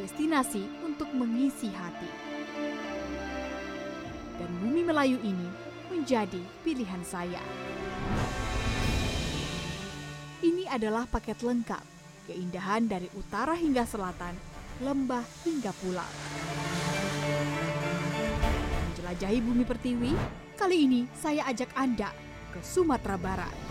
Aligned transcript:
destinasi 0.00 0.64
untuk 0.80 1.12
mengisi 1.12 1.68
hati. 1.68 2.08
Dan 4.40 4.50
bumi 4.64 4.80
Melayu 4.80 5.20
ini 5.20 5.48
menjadi 5.92 6.40
pilihan 6.64 7.04
saya. 7.04 7.44
Ini 10.40 10.64
adalah 10.72 11.04
paket 11.04 11.44
lengkap, 11.44 11.84
keindahan 12.32 12.88
dari 12.88 13.12
utara 13.12 13.52
hingga 13.52 13.84
selatan, 13.84 14.32
lembah 14.80 15.20
hingga 15.44 15.76
pulau. 15.84 16.12
Menjelajahi 18.88 19.38
bumi 19.44 19.64
pertiwi, 19.68 20.12
kali 20.56 20.88
ini 20.88 21.00
saya 21.12 21.44
ajak 21.52 21.76
Anda 21.76 22.08
ke 22.56 22.64
Sumatera 22.64 23.20
Barat. 23.20 23.69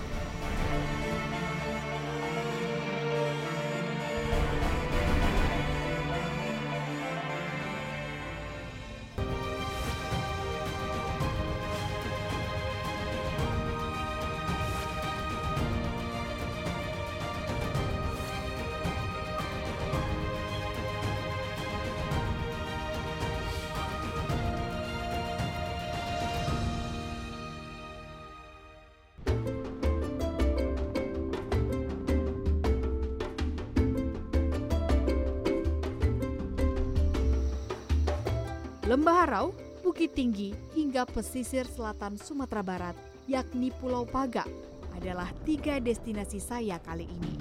Bukit 39.99 40.15
Tinggi, 40.15 40.55
hingga 40.79 41.03
pesisir 41.03 41.67
selatan 41.67 42.15
Sumatera 42.15 42.63
Barat, 42.63 42.95
yakni 43.27 43.67
Pulau 43.67 44.07
Paga, 44.07 44.47
adalah 44.95 45.27
tiga 45.43 45.75
destinasi 45.75 46.39
saya 46.39 46.79
kali 46.79 47.03
ini. 47.03 47.35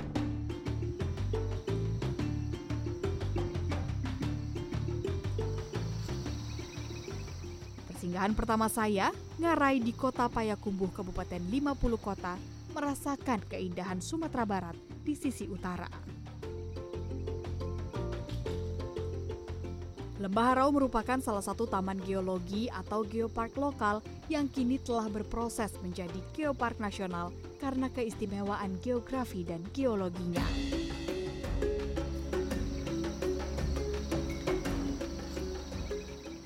Persinggahan 7.95 8.35
pertama 8.35 8.67
saya, 8.67 9.15
ngarai 9.39 9.79
di 9.79 9.95
kota 9.95 10.27
Payakumbuh, 10.27 10.91
Kabupaten 10.91 11.39
50 11.39 11.79
Kota, 12.03 12.35
merasakan 12.75 13.39
keindahan 13.47 14.03
Sumatera 14.03 14.43
Barat 14.43 14.75
di 15.07 15.15
sisi 15.15 15.47
utara. 15.47 15.87
Lembah 20.19 20.51
Harau 20.51 20.75
merupakan 20.75 21.23
salah 21.23 21.47
satu 21.47 21.71
taman 21.71 22.03
geologi 22.03 22.67
atau 22.75 23.07
geopark 23.07 23.55
lokal 23.55 24.03
yang 24.27 24.51
kini 24.51 24.83
telah 24.83 25.07
berproses 25.07 25.79
menjadi 25.79 26.19
geopark 26.35 26.83
nasional 26.83 27.31
karena 27.63 27.87
keistimewaan 27.87 28.83
geografi 28.83 29.47
dan 29.47 29.63
geologinya. 29.71 30.43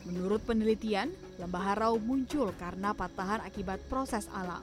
Menurut 0.05 0.45
penelitian, 0.45 1.09
lembah 1.41 1.73
Harau 1.73 1.97
muncul 1.97 2.53
karena 2.61 2.93
patahan 2.93 3.41
akibat 3.41 3.81
proses 3.89 4.29
alam. 4.37 4.61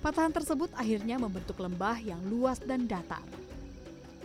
Patahan 0.00 0.32
tersebut 0.32 0.72
akhirnya 0.72 1.20
membentuk 1.20 1.60
lembah 1.60 2.00
yang 2.00 2.24
luas 2.32 2.56
dan 2.64 2.88
datar. 2.88 3.20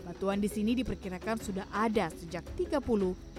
Batuan 0.07 0.39
di 0.39 0.47
sini 0.47 0.71
diperkirakan 0.71 1.35
sudah 1.43 1.67
ada 1.67 2.07
sejak 2.15 2.39
30 2.55 2.79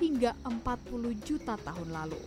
hingga 0.05 0.37
40 0.45 1.17
juta 1.25 1.57
tahun 1.57 1.89
lalu. 1.89 2.21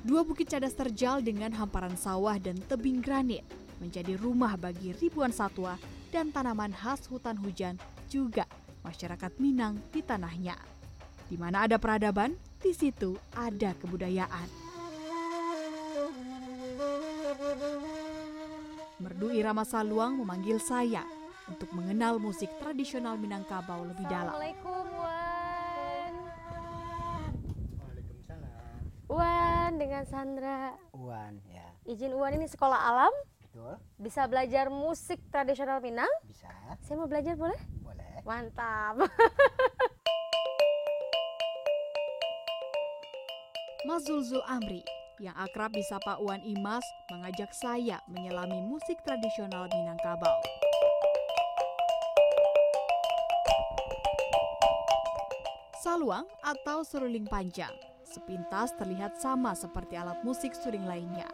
Dua 0.00 0.24
bukit 0.24 0.48
cadas 0.48 0.72
terjal 0.72 1.20
dengan 1.20 1.52
hamparan 1.52 1.92
sawah 2.00 2.40
dan 2.40 2.56
tebing 2.72 3.04
granit 3.04 3.44
menjadi 3.84 4.16
rumah 4.16 4.56
bagi 4.56 4.96
ribuan 4.96 5.28
satwa 5.28 5.76
dan 6.08 6.32
tanaman 6.32 6.72
khas 6.72 7.04
hutan 7.12 7.36
hujan 7.36 7.76
juga 8.08 8.48
masyarakat 8.80 9.36
Minang 9.36 9.76
di 9.92 10.00
tanahnya. 10.00 10.56
Di 11.28 11.36
mana 11.36 11.68
ada 11.68 11.76
peradaban, 11.76 12.32
di 12.62 12.72
situ 12.72 13.12
ada 13.36 13.76
kebudayaan. 13.76 14.65
Merdu 18.96 19.32
Irama 19.32 19.64
Saluang 19.64 20.20
memanggil 20.20 20.60
saya 20.60 21.04
untuk 21.48 21.72
mengenal 21.72 22.20
musik 22.20 22.52
tradisional 22.60 23.16
Minangkabau 23.16 23.84
lebih 23.88 24.04
dalam. 24.08 24.36
Assalamualaikum 24.36 24.84
Wan. 25.00 26.12
Waalaikumsalam. 27.80 28.76
Wan 29.08 29.70
dengan 29.80 30.02
Sandra. 30.04 30.76
Uan, 30.92 31.40
ya. 31.48 31.64
Izin 31.88 32.12
Wan 32.16 32.36
ini 32.36 32.44
sekolah 32.44 32.76
alam, 32.76 33.12
Betul? 33.40 33.80
bisa 34.00 34.28
belajar 34.28 34.68
musik 34.68 35.20
tradisional 35.32 35.80
Minang. 35.80 36.10
Bisa? 36.28 36.52
Saya 36.84 37.00
mau 37.00 37.08
belajar 37.08 37.40
boleh? 37.40 37.56
Boleh. 37.80 38.20
Mantap. 38.24 39.00
Mas 43.86 44.02
Zulzul 44.02 44.42
Amri 44.50 44.95
yang 45.16 45.32
akrab 45.36 45.72
disapa 45.72 46.20
Wan 46.20 46.44
Imas 46.44 46.84
mengajak 47.08 47.48
saya 47.56 48.04
menyelami 48.08 48.60
musik 48.60 49.00
tradisional 49.00 49.64
Minangkabau. 49.72 50.36
Saluang 55.80 56.26
atau 56.44 56.84
seruling 56.84 57.24
panjang 57.24 57.72
sepintas 58.04 58.74
terlihat 58.76 59.16
sama 59.16 59.56
seperti 59.56 59.96
alat 59.96 60.20
musik 60.26 60.52
suring 60.52 60.84
lainnya 60.84 61.28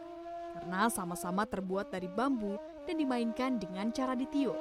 karena 0.53 0.87
sama-sama 0.87 1.43
terbuat 1.43 1.89
dari 1.89 2.05
bambu 2.07 2.55
dan 2.85 3.01
dimainkan 3.01 3.57
dengan 3.57 3.89
cara 3.89 4.13
ditiup. 4.13 4.55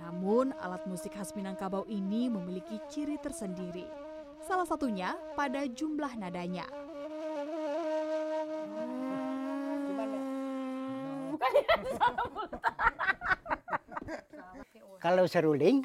Namun 0.00 0.54
alat 0.62 0.86
musik 0.86 1.12
khas 1.12 1.34
Minangkabau 1.34 1.84
ini 1.90 2.30
memiliki 2.30 2.78
ciri 2.88 3.18
tersendiri. 3.18 3.84
Salah 4.42 4.66
satunya 4.66 5.14
pada 5.38 5.66
jumlah 5.66 6.18
nadanya. 6.18 6.81
Kalau 15.02 15.26
seruling, 15.26 15.82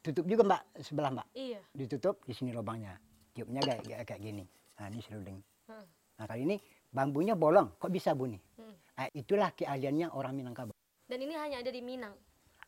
tutup 0.00 0.24
juga 0.24 0.42
mbak 0.48 0.62
sebelah 0.80 1.12
mbak. 1.12 1.26
iya. 1.36 1.60
Ditutup 1.76 2.24
di 2.24 2.32
sini 2.32 2.56
lubangnya. 2.56 2.96
Tiupnya 3.36 3.60
kayak, 3.60 3.80
kayak, 3.84 4.04
kayak 4.08 4.20
gini. 4.22 4.44
Nah 4.80 4.86
ini 4.88 5.00
seruling. 5.04 5.38
Hmm. 5.68 5.84
Nah 6.16 6.24
kali 6.24 6.40
ini 6.48 6.56
bambunya 6.88 7.36
bolong. 7.36 7.76
Kok 7.76 7.92
bisa 7.92 8.16
bunyi? 8.16 8.40
Hmm. 8.56 8.72
Nah, 8.94 9.10
itulah 9.10 9.50
keahliannya 9.52 10.14
orang 10.14 10.38
Minangkabau. 10.38 10.72
Dan 11.04 11.18
ini 11.20 11.34
hanya 11.34 11.60
ada 11.60 11.68
di 11.68 11.82
Minang. 11.82 12.14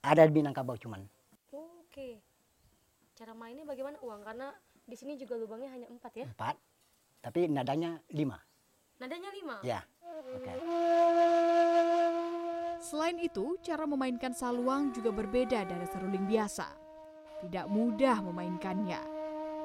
Ada 0.03 0.26
di 0.26 0.32
Minangkabau 0.35 0.76
cuman. 0.76 1.06
Oke. 1.55 2.19
Cara 3.17 3.32
mainnya 3.32 3.65
bagaimana 3.65 3.97
uang? 4.03 4.20
Karena 4.26 4.53
di 4.85 4.97
sini 4.99 5.17
juga 5.17 5.38
lubangnya 5.38 5.70
hanya 5.73 5.88
empat 5.88 6.12
ya. 6.19 6.26
Empat. 6.29 6.59
Tapi 7.23 7.49
nadanya 7.49 7.97
lima. 8.12 8.37
Nadanya 9.00 9.31
lima. 9.32 9.56
Ya. 9.65 9.81
Oke. 10.05 10.53
Selain 12.87 13.19
itu, 13.19 13.59
cara 13.67 13.83
memainkan 13.83 14.31
saluang 14.31 14.94
juga 14.94 15.11
berbeda 15.11 15.67
dari 15.67 15.87
seruling 15.91 16.23
biasa. 16.23 16.71
Tidak 17.43 17.67
mudah 17.67 18.23
memainkannya, 18.23 19.03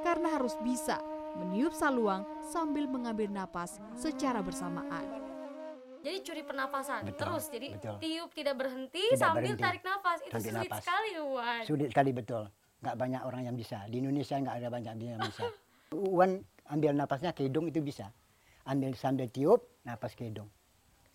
karena 0.01 0.41
harus 0.41 0.57
bisa 0.65 0.97
meniup 1.37 1.69
saluang 1.69 2.25
sambil 2.49 2.89
mengambil 2.89 3.29
napas 3.29 3.77
secara 3.93 4.41
bersamaan. 4.41 5.05
Jadi 6.01 6.17
curi 6.25 6.41
pernapasan 6.41 7.13
Betul, 7.13 7.21
terus. 7.21 7.45
Jadi 7.53 7.67
betul. 7.77 7.95
tiup 8.01 8.29
tidak 8.33 8.55
berhenti 8.57 9.05
Tidak 9.13 9.21
sambil 9.21 9.53
berhenti. 9.53 9.61
tarik 9.69 9.83
nafas. 9.85 10.19
Itu 10.25 10.33
Tarik 10.33 10.45
sulit 10.49 10.69
nafas. 10.73 10.81
sekali 10.81 11.11
Wan. 11.21 11.61
Sulit 11.61 11.87
sekali 11.93 12.11
betul. 12.17 12.43
Nggak 12.81 12.95
banyak 12.97 13.21
orang 13.21 13.41
yang 13.45 13.53
bisa. 13.53 13.77
Di 13.85 14.01
Indonesia 14.01 14.33
nggak 14.41 14.55
ada 14.65 14.67
banyak 14.73 14.93
yang 14.97 15.21
bisa. 15.21 15.45
Uan 15.93 16.41
ambil 16.73 16.97
napasnya 16.97 17.37
ke 17.37 17.45
hidung 17.45 17.69
itu 17.69 17.85
bisa. 17.85 18.09
Ambil 18.65 18.97
sambil 18.97 19.29
tiup, 19.29 19.61
napas 19.85 20.17
ke 20.17 20.25
hidung. 20.25 20.49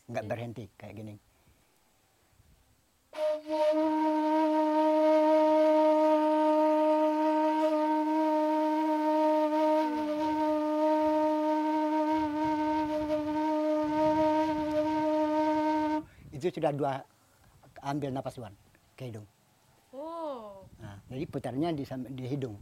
Nggak 0.06 0.24
berhenti 0.30 0.70
kayak 0.78 0.94
gini. 1.02 1.18
Itu 3.16 3.24
sudah 16.52 16.72
dua 16.76 17.00
ambil 17.80 18.12
napas 18.12 18.36
Uan 18.36 18.52
ke 18.92 19.08
hidung. 19.08 19.24
Oh. 19.96 20.68
Nah, 20.76 21.00
jadi 21.08 21.24
putarnya 21.24 21.72
di, 21.72 21.88
di 22.12 22.24
hidung. 22.28 22.60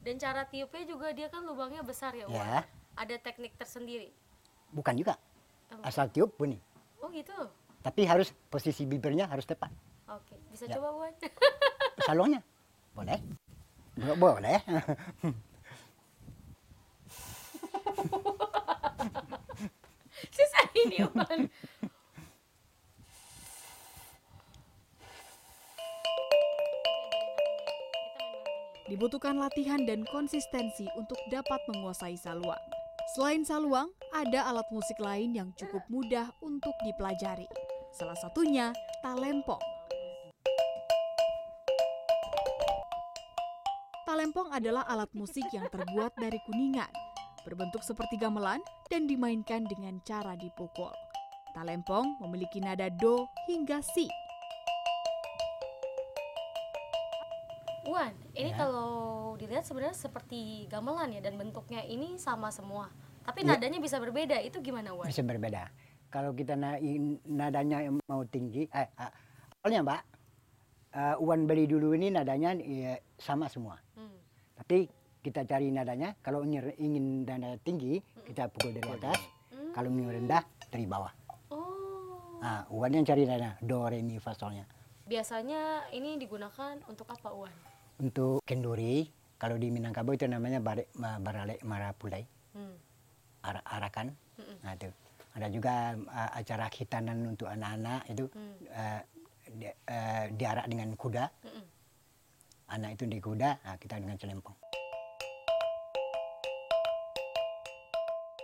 Dan 0.00 0.16
cara 0.16 0.46
tiupnya 0.46 0.86
juga 0.86 1.10
dia 1.10 1.26
kan 1.26 1.42
lubangnya 1.42 1.82
besar 1.82 2.14
ya. 2.14 2.30
Ya. 2.30 2.62
Ada 2.94 3.18
teknik 3.18 3.58
tersendiri. 3.58 4.14
Bukan 4.70 4.94
juga. 4.94 5.18
Oh. 5.74 5.82
Asal 5.82 6.06
tiup 6.14 6.38
bunyi. 6.38 6.62
Oh 7.02 7.10
gitu. 7.10 7.50
Tapi 7.80 8.04
harus 8.04 8.28
posisi 8.46 8.84
bibirnya 8.84 9.24
harus 9.24 9.44
tepat. 9.44 9.72
Oke, 10.06 10.36
bisa 10.52 10.68
Ya. 10.68 10.76
coba 10.76 10.92
Wan. 11.00 11.14
Salongnya 12.06 12.40
boleh? 12.92 13.18
Bo- 13.96 14.36
Boleh. 14.36 14.60
Susah 20.34 20.64
ini 20.76 20.98
Wan. 21.06 21.40
Dibutuhkan 28.90 29.38
latihan 29.38 29.78
dan 29.86 30.02
konsistensi 30.10 30.82
untuk 30.98 31.18
dapat 31.30 31.62
menguasai 31.70 32.18
saluang. 32.18 32.58
Selain 33.14 33.42
saluang, 33.42 33.90
ada 34.10 34.50
alat 34.50 34.66
musik 34.70 34.98
lain 34.98 35.34
yang 35.34 35.48
cukup 35.54 35.82
mudah 35.86 36.30
untuk 36.42 36.74
dipelajari. 36.82 37.46
Salah 37.90 38.14
satunya 38.14 38.70
talempong. 39.02 39.58
Talempong 44.06 44.50
adalah 44.50 44.82
alat 44.90 45.10
musik 45.14 45.46
yang 45.54 45.70
terbuat 45.70 46.18
dari 46.18 46.38
kuningan, 46.46 46.90
berbentuk 47.46 47.82
seperti 47.82 48.18
gamelan 48.18 48.58
dan 48.90 49.06
dimainkan 49.06 49.66
dengan 49.70 50.02
cara 50.02 50.34
dipukul. 50.34 50.90
Talempong 51.54 52.18
memiliki 52.22 52.58
nada 52.58 52.90
do 52.90 53.26
hingga 53.46 53.82
si. 53.82 54.06
Wan, 57.90 58.14
ini 58.38 58.54
Ya. 58.54 58.58
kalau 58.66 58.90
dilihat 59.34 59.66
sebenarnya 59.66 59.98
seperti 59.98 60.70
gamelan 60.70 61.10
ya 61.10 61.18
dan 61.18 61.34
bentuknya 61.34 61.82
ini 61.82 62.14
sama 62.22 62.54
semua. 62.54 62.86
Tapi 63.26 63.42
Ya. 63.42 63.54
nadanya 63.58 63.82
bisa 63.82 63.98
berbeda. 63.98 64.38
Itu 64.42 64.62
gimana 64.62 64.94
Wan? 64.94 65.10
Bisa 65.10 65.26
berbeda. 65.26 65.70
Kalau 66.10 66.34
kita 66.34 66.58
na- 66.58 66.82
i- 66.82 67.22
nadanya 67.22 67.86
yang 67.86 68.02
mau 68.02 68.26
tinggi, 68.26 68.66
eh, 68.66 68.88
awalnya 69.62 69.80
Mbak, 69.86 70.00
eh, 70.90 71.22
Uwan 71.22 71.46
beli 71.46 71.70
dulu 71.70 71.94
ini 71.94 72.10
nadanya 72.10 72.58
eh, 72.58 72.98
sama 73.14 73.46
semua. 73.46 73.78
Hmm. 73.94 74.18
Tapi 74.58 74.90
kita 75.22 75.46
cari 75.46 75.70
nadanya, 75.70 76.18
kalau 76.18 76.42
ingin, 76.42 76.74
ingin 76.76 77.04
nada 77.22 77.54
tinggi, 77.62 78.02
kita 78.26 78.50
pukul 78.50 78.74
dari 78.74 78.90
atas. 78.90 79.22
Hmm. 79.54 79.70
Kalau 79.70 79.86
ingin 79.86 80.10
rendah, 80.10 80.42
dari 80.66 80.82
bawah. 80.82 81.14
Oh. 81.54 82.42
Nah, 82.42 82.66
Uwan 82.74 82.90
yang 82.90 83.06
cari 83.06 83.22
nada, 83.22 83.54
do, 83.62 83.86
re, 83.86 84.02
mi, 84.02 84.18
fa, 84.18 84.34
solnya. 84.34 84.66
Biasanya 85.06 85.90
ini 85.94 86.18
digunakan 86.18 86.78
untuk 86.90 87.06
apa 87.06 87.30
Wan? 87.30 87.54
Untuk 88.02 88.42
kenduri, 88.42 89.06
kalau 89.38 89.54
di 89.54 89.70
Minangkabau 89.70 90.14
itu 90.14 90.26
namanya 90.26 90.58
barale 90.58 91.54
marapulai, 91.62 92.26
Hmm. 92.50 92.74
ara, 93.46 93.62
arakan. 93.62 94.10
Mm-mm. 94.38 94.58
Nah, 94.66 94.74
itu. 94.74 94.90
Ada 95.30 95.46
juga 95.46 95.94
uh, 95.94 96.30
acara 96.34 96.66
khitanan 96.66 97.22
untuk 97.22 97.46
anak-anak 97.46 98.02
itu 98.10 98.24
Hmm. 98.34 98.54
uh, 98.74 99.00
di, 99.50 99.66
uh, 99.66 100.24
diarak 100.34 100.66
dengan 100.66 100.94
kuda. 100.94 101.24
Mm-mm. 101.42 101.64
Anak 102.70 102.90
itu 102.98 103.04
di 103.10 103.18
kuda, 103.18 103.50
nah, 103.66 103.76
kita 103.78 103.98
dengan 103.98 104.14
celempong. 104.14 104.54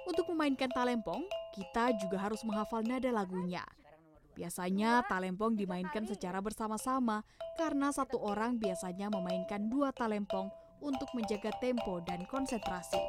Untuk 0.06 0.26
memainkan 0.34 0.70
talempong, 0.70 1.22
kita 1.54 1.94
juga 1.98 2.22
harus 2.26 2.42
menghafal 2.42 2.82
nada 2.82 3.10
lagunya. 3.10 3.62
Biasanya 4.34 5.06
talempong 5.06 5.54
dimainkan 5.54 6.06
secara 6.06 6.42
bersama-sama 6.42 7.22
karena 7.56 7.88
satu 7.88 8.20
orang 8.20 8.60
biasanya 8.60 9.08
memainkan 9.08 9.66
dua 9.66 9.90
talempong 9.94 10.50
untuk 10.82 11.08
menjaga 11.16 11.50
tempo 11.58 12.04
dan 12.04 12.22
konsentrasi. 12.28 13.00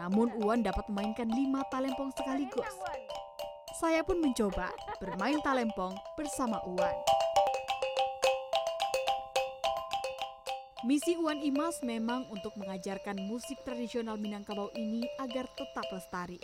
Namun 0.00 0.32
Uwan 0.40 0.64
dapat 0.64 0.88
memainkan 0.88 1.28
lima 1.28 1.60
talempong 1.68 2.08
sekaligus. 2.16 2.72
Saya 3.76 4.00
pun 4.00 4.16
mencoba 4.16 4.72
bermain 4.96 5.36
talempong 5.44 5.92
bersama 6.16 6.56
Uwan. 6.64 6.96
Misi 10.88 11.12
Uwan 11.20 11.44
Imas 11.44 11.84
memang 11.84 12.24
untuk 12.32 12.56
mengajarkan 12.56 13.20
musik 13.28 13.60
tradisional 13.68 14.16
Minangkabau 14.16 14.72
ini 14.72 15.04
agar 15.20 15.44
tetap 15.52 15.84
lestari. 15.92 16.40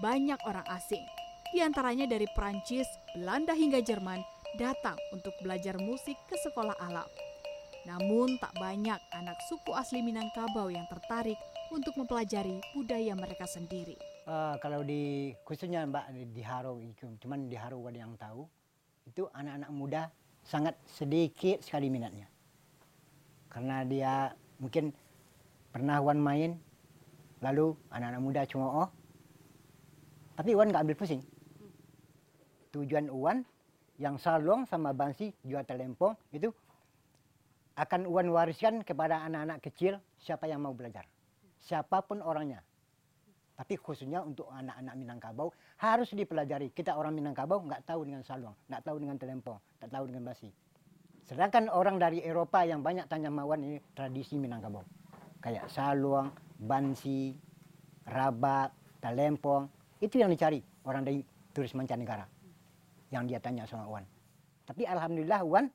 Banyak 0.00 0.40
orang 0.48 0.64
asing, 0.72 1.04
di 1.52 1.60
antaranya 1.60 2.08
dari 2.08 2.24
Prancis, 2.32 2.88
Belanda 3.12 3.52
hingga 3.52 3.84
Jerman, 3.84 4.24
datang 4.56 4.96
untuk 5.12 5.36
belajar 5.44 5.76
musik 5.76 6.16
ke 6.32 6.40
sekolah 6.40 6.80
alam. 6.80 7.04
Namun 7.84 8.40
tak 8.40 8.56
banyak 8.56 8.96
anak 9.12 9.36
suku 9.52 9.76
asli 9.76 10.00
Minangkabau 10.00 10.72
yang 10.72 10.88
tertarik 10.88 11.36
untuk 11.68 11.94
mempelajari 11.96 12.60
budaya 12.72 13.12
mereka 13.14 13.44
sendiri. 13.44 13.96
Eh, 14.28 14.54
kalau 14.60 14.84
di 14.84 15.32
khususnya 15.48 15.88
Mbak 15.88 16.04
di, 16.36 16.42
Haro, 16.44 16.76
cuman 17.20 17.48
di 17.48 17.56
Haro 17.56 17.80
ada 17.88 17.96
yang 17.96 18.12
tahu, 18.20 18.44
itu 19.08 19.24
anak-anak 19.32 19.70
muda 19.72 20.02
sangat 20.44 20.76
sedikit 20.84 21.64
sekali 21.64 21.88
minatnya. 21.88 22.28
Karena 23.48 23.88
dia 23.88 24.36
mungkin 24.60 24.92
pernah 25.72 25.96
Wan 26.04 26.20
main, 26.20 26.60
lalu 27.40 27.72
anak-anak 27.88 28.20
muda 28.20 28.40
cuma 28.44 28.84
oh, 28.84 28.88
tapi 30.36 30.52
Wan 30.52 30.68
nggak 30.68 30.84
ambil 30.84 30.98
pusing. 31.00 31.24
Tujuan 32.76 33.08
Wan 33.08 33.48
yang 33.96 34.20
salong 34.20 34.68
sama 34.68 34.92
bansi 34.92 35.32
jual 35.40 35.64
telempong 35.64 36.14
itu 36.36 36.52
akan 37.80 38.04
Wan 38.12 38.28
wariskan 38.28 38.84
kepada 38.84 39.24
anak-anak 39.24 39.64
kecil 39.64 39.96
siapa 40.20 40.44
yang 40.44 40.60
mau 40.60 40.76
belajar. 40.76 41.08
Siapa 41.68 42.00
pun 42.00 42.24
orangnya. 42.24 42.64
Tapi 43.52 43.76
khususnya 43.76 44.24
untuk 44.24 44.48
anak-anak 44.48 44.94
Minangkabau 44.96 45.52
harus 45.84 46.08
dipelajari. 46.16 46.72
Kita 46.72 46.96
orang 46.96 47.12
Minangkabau 47.12 47.60
nggak 47.60 47.84
tahu 47.84 48.08
dengan 48.08 48.24
saluang, 48.24 48.56
nggak 48.72 48.82
tahu 48.86 48.96
dengan 48.96 49.20
telempong, 49.20 49.58
nggak 49.76 49.90
tahu 49.92 50.04
dengan 50.08 50.22
basi. 50.24 50.48
Sedangkan 51.28 51.68
orang 51.68 52.00
dari 52.00 52.24
Eropa 52.24 52.64
yang 52.64 52.80
banyak 52.80 53.04
tanya 53.04 53.28
mawan 53.28 53.60
ini 53.60 53.76
tradisi 53.92 54.40
Minangkabau. 54.40 54.80
Kayak 55.44 55.68
saluang, 55.68 56.32
bansi, 56.56 57.36
rabak, 58.08 58.72
telempong. 59.04 59.68
Itu 60.00 60.16
yang 60.16 60.32
dicari 60.32 60.64
orang 60.88 61.04
dari 61.04 61.20
turis 61.52 61.76
mancanegara. 61.76 62.24
Yang 63.12 63.24
dia 63.28 63.38
tanya 63.44 63.68
sama 63.68 63.84
Wan. 63.90 64.08
Tapi 64.64 64.88
Alhamdulillah 64.88 65.44
Wan 65.44 65.68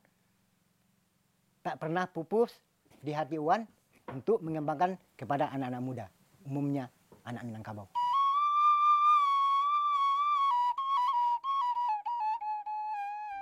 tak 1.61 1.77
pernah 1.77 2.09
pupus 2.09 2.57
di 3.03 3.13
hati 3.13 3.37
Wan 3.37 3.67
untuk 4.13 4.45
mengembangkan 4.45 4.95
kepada 5.17 5.49
anak-anak 5.49 5.81
muda. 5.81 6.05
Umumnya 6.45 6.93
anak 7.25 7.41
Minangkabau. 7.43 7.89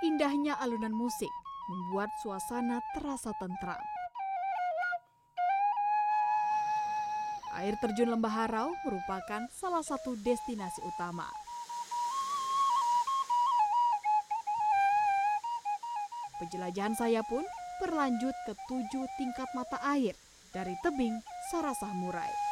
Indahnya 0.02 0.58
alunan 0.58 0.90
musik 0.90 1.30
membuat 1.70 2.10
suasana 2.24 2.82
terasa 2.96 3.30
tentram. 3.38 3.78
Air 7.62 7.78
terjun 7.78 8.10
Lembah 8.10 8.32
Harau 8.32 8.74
merupakan 8.82 9.46
salah 9.54 9.84
satu 9.84 10.18
destinasi 10.18 10.82
utama. 10.82 11.28
Penjelajahan 16.42 16.98
saya 16.98 17.22
pun 17.22 17.46
berlanjut 17.78 18.34
ke 18.50 18.52
tujuh 18.66 19.06
tingkat 19.14 19.46
mata 19.54 19.78
air 19.94 20.18
dari 20.52 20.76
tebing 20.84 21.16
Sarasah 21.48 21.96
Murai. 21.96 22.51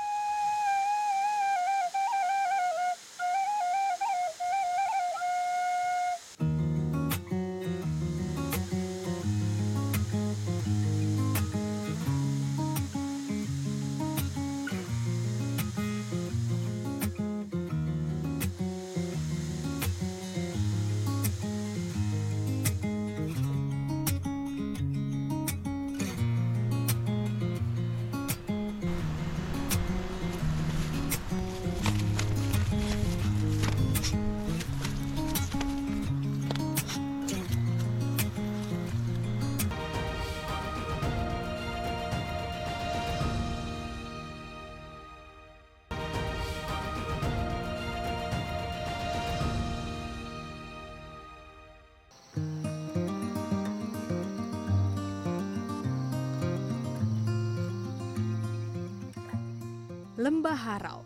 Lembah 60.30 60.54
Harau, 60.54 61.02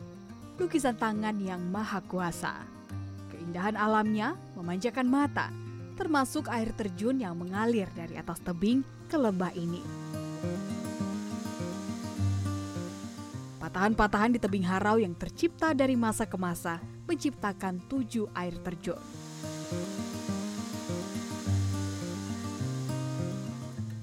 lukisan 0.60 1.00
tangan 1.00 1.40
yang 1.40 1.56
maha 1.72 2.04
kuasa. 2.04 2.60
Keindahan 3.32 3.72
alamnya 3.72 4.36
memanjakan 4.52 5.08
mata, 5.08 5.48
termasuk 5.96 6.44
air 6.52 6.76
terjun 6.76 7.16
yang 7.16 7.32
mengalir 7.32 7.88
dari 7.96 8.20
atas 8.20 8.44
tebing 8.44 8.84
ke 9.08 9.16
lembah 9.16 9.48
ini. 9.56 9.80
Patahan-patahan 13.64 14.36
di 14.36 14.38
tebing 14.44 14.68
harau 14.68 15.00
yang 15.00 15.16
tercipta 15.16 15.72
dari 15.72 15.96
masa 15.96 16.28
ke 16.28 16.36
masa 16.36 16.84
menciptakan 17.08 17.80
tujuh 17.88 18.28
air 18.36 18.52
terjun. 18.60 19.00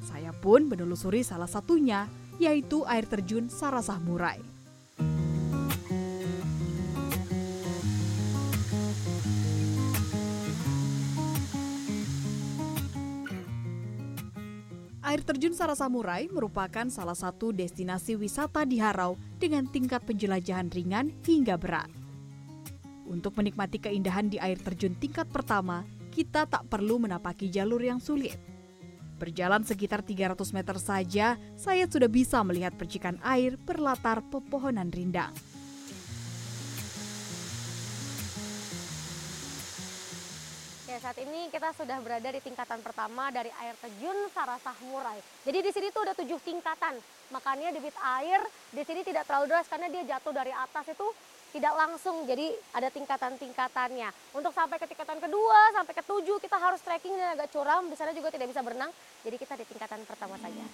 Saya 0.01 0.33
pun 0.33 0.65
menelusuri 0.65 1.21
salah 1.21 1.45
satunya, 1.45 2.09
yaitu 2.41 2.81
air 2.89 3.05
terjun 3.05 3.53
Sarasah 3.53 4.01
Murai. 4.01 4.50
Air 15.21 15.37
terjun 15.37 15.53
Sarasamurai 15.53 16.33
merupakan 16.33 16.89
salah 16.89 17.13
satu 17.13 17.53
destinasi 17.53 18.17
wisata 18.17 18.65
di 18.65 18.81
Harau 18.81 19.21
dengan 19.37 19.69
tingkat 19.69 20.01
penjelajahan 20.01 20.73
ringan 20.73 21.13
hingga 21.21 21.61
berat. 21.61 21.93
Untuk 23.05 23.37
menikmati 23.37 23.77
keindahan 23.77 24.33
di 24.33 24.41
air 24.41 24.57
terjun 24.57 24.97
tingkat 24.97 25.29
pertama, 25.29 25.85
kita 26.09 26.49
tak 26.49 26.65
perlu 26.65 26.97
menapaki 26.97 27.53
jalur 27.53 27.85
yang 27.85 28.01
sulit. 28.01 28.33
Berjalan 29.21 29.61
sekitar 29.61 30.01
300 30.01 30.41
meter 30.57 30.81
saja, 30.81 31.37
saya 31.53 31.85
sudah 31.85 32.09
bisa 32.09 32.41
melihat 32.41 32.73
percikan 32.73 33.21
air 33.21 33.61
berlatar 33.61 34.25
pepohonan 34.25 34.89
rindang. 34.89 35.37
Saat 41.01 41.17
ini 41.17 41.49
kita 41.49 41.73
sudah 41.73 41.97
berada 42.05 42.29
di 42.29 42.37
tingkatan 42.45 42.77
pertama 42.85 43.33
dari 43.33 43.49
air 43.65 43.73
terjun 43.81 44.13
Sarasah 44.29 44.77
Murai. 44.85 45.17
Jadi 45.41 45.59
di 45.65 45.71
sini 45.73 45.89
tuh 45.89 46.05
ada 46.05 46.13
tujuh 46.13 46.37
tingkatan. 46.45 46.93
Makanya 47.33 47.73
debit 47.73 47.97
air 47.97 48.37
di 48.69 48.85
sini 48.85 49.01
tidak 49.01 49.25
terlalu 49.25 49.49
deras 49.49 49.65
karena 49.65 49.89
dia 49.89 50.05
jatuh 50.05 50.29
dari 50.29 50.53
atas 50.53 50.93
itu 50.93 51.07
tidak 51.57 51.73
langsung. 51.73 52.29
Jadi 52.29 52.53
ada 52.77 52.93
tingkatan-tingkatannya. 52.93 54.13
Untuk 54.37 54.53
sampai 54.53 54.77
ke 54.77 54.85
tingkatan 54.85 55.17
kedua, 55.17 55.73
sampai 55.73 55.93
ke 55.97 56.03
tujuh 56.05 56.37
kita 56.37 56.61
harus 56.61 56.79
trekking 56.85 57.17
dan 57.17 57.33
agak 57.33 57.49
curam. 57.49 57.89
Di 57.89 57.97
sana 57.97 58.13
juga 58.13 58.29
tidak 58.29 58.53
bisa 58.53 58.61
berenang. 58.61 58.93
Jadi 59.25 59.35
kita 59.41 59.57
di 59.57 59.65
tingkatan 59.65 60.05
pertama 60.05 60.37
saja. 60.37 60.65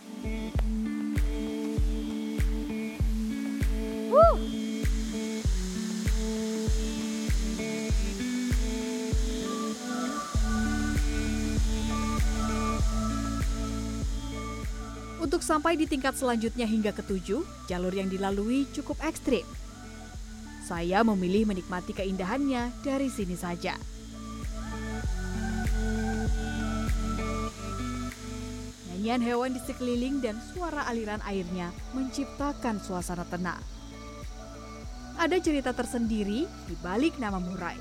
Woo! 4.11 4.66
Untuk 15.27 15.43
sampai 15.43 15.75
di 15.75 15.83
tingkat 15.83 16.15
selanjutnya 16.15 16.63
hingga 16.63 16.95
ketujuh, 16.95 17.43
jalur 17.67 17.91
yang 17.91 18.07
dilalui 18.07 18.63
cukup 18.71 18.95
ekstrim. 19.03 19.43
Saya 20.63 21.03
memilih 21.03 21.43
menikmati 21.43 21.91
keindahannya 21.91 22.71
dari 22.79 23.11
sini 23.11 23.35
saja. 23.35 23.75
Nyanyian 28.87 29.19
hewan 29.19 29.51
di 29.51 29.59
sekeliling 29.67 30.23
dan 30.23 30.39
suara 30.55 30.87
aliran 30.87 31.19
airnya 31.27 31.75
menciptakan 31.91 32.79
suasana 32.79 33.27
tenang. 33.27 33.59
Ada 35.19 35.43
cerita 35.43 35.75
tersendiri 35.75 36.47
di 36.47 36.75
balik 36.79 37.19
nama 37.19 37.35
Murai. 37.35 37.75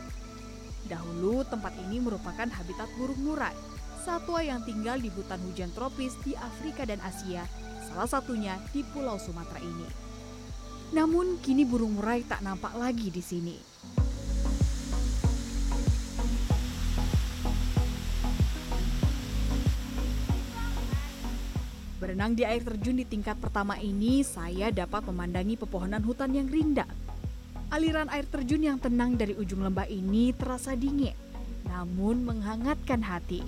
Dahulu 0.91 1.47
tempat 1.47 1.79
ini 1.87 2.03
merupakan 2.03 2.51
habitat 2.51 2.91
burung 2.99 3.23
murai 3.23 3.76
satwa 4.07 4.39
yang 4.39 4.63
tinggal 4.63 5.03
di 5.03 5.11
hutan 5.11 5.43
hujan 5.43 5.75
tropis 5.75 6.15
di 6.23 6.39
Afrika 6.39 6.87
dan 6.87 7.03
Asia, 7.03 7.43
salah 7.91 8.07
satunya 8.07 8.55
di 8.71 8.87
Pulau 8.87 9.19
Sumatera 9.19 9.59
ini. 9.59 9.83
Namun 10.95 11.43
kini 11.43 11.67
burung 11.67 11.99
murai 11.99 12.23
tak 12.23 12.39
nampak 12.47 12.71
lagi 12.79 13.11
di 13.11 13.19
sini. 13.19 13.59
Berenang 21.99 22.39
di 22.39 22.47
air 22.47 22.63
terjun 22.63 23.03
di 23.03 23.07
tingkat 23.11 23.35
pertama 23.43 23.75
ini, 23.83 24.23
saya 24.23 24.71
dapat 24.71 25.03
memandangi 25.11 25.59
pepohonan 25.59 26.07
hutan 26.07 26.31
yang 26.31 26.47
rindang. 26.47 26.95
Aliran 27.75 28.07
air 28.15 28.31
terjun 28.31 28.63
yang 28.63 28.79
tenang 28.79 29.19
dari 29.19 29.35
ujung 29.35 29.67
lembah 29.67 29.91
ini 29.91 30.31
terasa 30.31 30.79
dingin, 30.79 31.19
namun 31.67 32.23
menghangatkan 32.23 33.03
hati. 33.03 33.43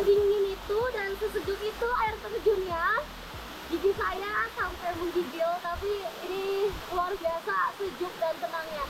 Sedingin 0.00 0.56
itu 0.56 0.80
dan 0.96 1.12
sesejuk 1.20 1.60
itu 1.60 1.88
air 2.00 2.16
terjunnya. 2.24 3.04
Gigi 3.68 3.92
saya 4.00 4.48
sampai 4.56 4.96
menggigil 4.96 5.52
tapi 5.60 5.92
ini 6.24 6.72
luar 6.88 7.12
biasa 7.20 7.76
sejuk 7.76 8.08
dan 8.16 8.32
tenangnya. 8.40 8.88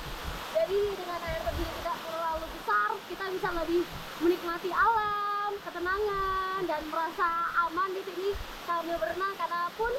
Jadi 0.54 0.78
dengan 0.94 1.18
air 1.26 1.42
terjun 1.42 1.70
tidak 1.82 1.98
terlalu 2.06 2.46
besar 2.54 2.90
kita 3.10 3.24
bisa 3.26 3.48
lebih 3.58 3.82
menikmati 4.22 4.70
alam 4.70 5.50
ketenangan 5.66 6.60
dan 6.70 6.82
merasa 6.94 7.28
aman 7.66 7.90
di 7.90 8.02
sini 8.06 8.30
sambil 8.62 8.94
berenang. 9.02 9.34
Karena 9.34 9.66
pun 9.74 9.90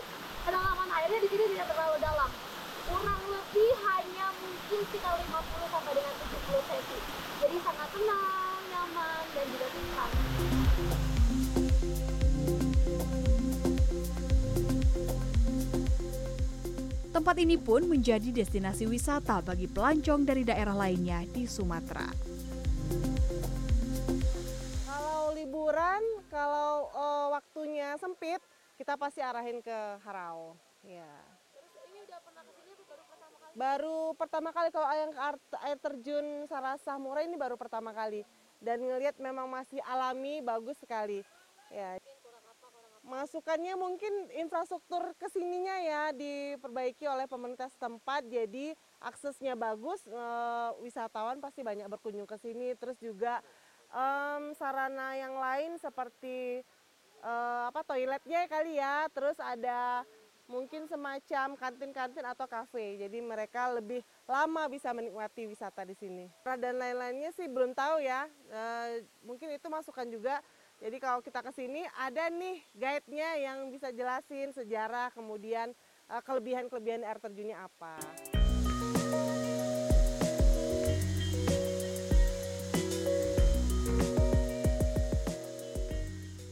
kedalaman 0.48 0.90
airnya 0.96 1.20
di 1.28 1.28
sini 1.28 1.44
tidak 1.60 1.76
terlalu 1.76 2.00
dalam. 2.00 2.32
Kurang 2.88 3.24
lebih 3.28 3.72
hanya 3.84 4.32
mungkin 4.40 4.80
sekitar 4.88 5.20
50 5.20 5.76
sampai 5.76 5.92
dengan 5.92 6.14
70 6.24 6.72
cm 6.72 7.22
jadi 7.42 7.58
sangat 7.66 7.90
tenang 7.90 8.62
nyaman 8.70 9.24
dan 9.34 9.46
juga 9.50 9.68
tenang 9.74 10.21
Tempat 17.22 17.38
ini 17.38 17.54
pun 17.54 17.86
menjadi 17.86 18.34
destinasi 18.34 18.90
wisata 18.90 19.46
bagi 19.46 19.70
pelancong 19.70 20.26
dari 20.26 20.42
daerah 20.42 20.74
lainnya 20.74 21.22
di 21.30 21.46
Sumatera. 21.46 22.10
Kalau 24.90 25.30
liburan, 25.30 26.02
kalau 26.34 26.90
uh, 26.90 27.30
waktunya 27.30 27.94
sempit, 28.02 28.42
kita 28.74 28.98
pasti 28.98 29.22
arahin 29.22 29.62
ke 29.62 30.02
Harau. 30.02 30.58
Ya. 30.82 31.14
baru 33.54 34.18
pertama 34.18 34.50
kali? 34.50 34.74
kalau 34.74 34.90
yang 34.90 35.14
air 35.62 35.78
terjun 35.78 36.26
Sarasah 36.50 36.98
Murah 36.98 37.22
ini 37.22 37.38
baru 37.38 37.54
pertama 37.54 37.94
kali 37.94 38.26
dan 38.66 38.82
ngelihat 38.82 39.22
memang 39.22 39.46
masih 39.46 39.78
alami 39.86 40.42
bagus 40.42 40.74
sekali. 40.82 41.22
Ya. 41.70 42.02
Masukannya 43.02 43.74
mungkin 43.74 44.30
infrastruktur 44.30 45.18
ke 45.18 45.26
sininya 45.34 45.74
ya 45.82 46.14
diperbaiki 46.14 47.10
oleh 47.10 47.26
pemerintah 47.26 47.66
setempat. 47.74 48.30
Jadi 48.30 48.78
aksesnya 49.02 49.58
bagus 49.58 50.06
e, 50.06 50.26
wisatawan 50.86 51.42
pasti 51.42 51.66
banyak 51.66 51.90
berkunjung 51.90 52.30
ke 52.30 52.38
sini. 52.38 52.78
Terus 52.78 53.02
juga 53.02 53.42
e, 53.90 54.04
sarana 54.54 55.18
yang 55.18 55.34
lain 55.34 55.82
seperti 55.82 56.62
e, 57.26 57.34
apa 57.66 57.82
toiletnya 57.82 58.46
kali 58.46 58.78
ya. 58.78 59.10
Terus 59.10 59.42
ada 59.42 60.06
mungkin 60.46 60.86
semacam 60.86 61.58
kantin-kantin 61.58 62.22
atau 62.22 62.46
kafe. 62.46 63.02
Jadi 63.02 63.18
mereka 63.18 63.74
lebih 63.74 64.06
lama 64.30 64.70
bisa 64.70 64.94
menikmati 64.94 65.50
wisata 65.50 65.82
di 65.90 65.98
sini. 65.98 66.30
Dan 66.46 66.78
lain-lainnya 66.78 67.34
sih 67.34 67.50
belum 67.50 67.74
tahu 67.74 67.98
ya. 68.06 68.30
E, 68.46 68.62
mungkin 69.26 69.58
itu 69.58 69.66
masukan 69.74 70.06
juga 70.06 70.38
jadi 70.82 70.98
kalau 70.98 71.22
kita 71.22 71.46
ke 71.46 71.54
sini 71.54 71.86
ada 71.94 72.26
nih 72.34 72.58
guide-nya 72.74 73.30
yang 73.38 73.70
bisa 73.70 73.94
jelasin 73.94 74.50
sejarah 74.50 75.14
kemudian 75.14 75.78
eh, 76.10 76.22
kelebihan-kelebihan 76.26 77.06
air 77.06 77.22
terjunnya 77.22 77.62
apa. 77.62 78.02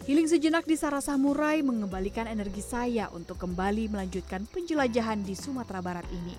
Healing 0.05 0.25
sejenak 0.25 0.65
di 0.65 0.73
Sarasah 0.73 1.21
Murai 1.21 1.61
mengembalikan 1.61 2.25
energi 2.25 2.65
saya 2.65 3.13
untuk 3.13 3.37
kembali 3.37 3.93
melanjutkan 3.93 4.45
penjelajahan 4.49 5.21
di 5.21 5.37
Sumatera 5.37 5.85
Barat 5.85 6.05
ini. 6.09 6.33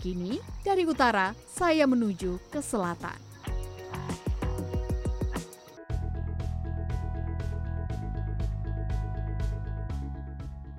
Kini, 0.00 0.40
dari 0.64 0.88
utara, 0.88 1.36
saya 1.44 1.84
menuju 1.84 2.40
ke 2.48 2.64
selatan. 2.64 3.27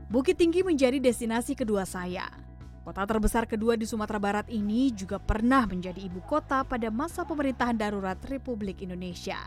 Bukit 0.10 0.42
Tinggi 0.42 0.66
menjadi 0.66 0.98
destinasi 0.98 1.54
kedua 1.54 1.86
saya. 1.86 2.26
Kota 2.82 3.06
terbesar 3.06 3.46
kedua 3.46 3.78
di 3.78 3.86
Sumatera 3.86 4.18
Barat 4.18 4.50
ini 4.50 4.90
juga 4.90 5.22
pernah 5.22 5.70
menjadi 5.70 6.02
ibu 6.02 6.18
kota 6.26 6.66
pada 6.66 6.90
masa 6.90 7.22
pemerintahan 7.22 7.78
darurat 7.78 8.18
Republik 8.26 8.82
Indonesia. 8.82 9.38